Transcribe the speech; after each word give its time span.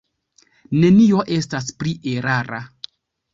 Nenio 0.83 1.19
estas 1.35 1.69
pli 1.83 1.93
erara. 2.15 2.63